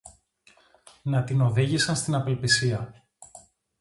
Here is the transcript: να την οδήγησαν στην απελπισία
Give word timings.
να 1.03 1.23
την 1.23 1.41
οδήγησαν 1.41 1.95
στην 1.95 2.15
απελπισία 2.15 3.05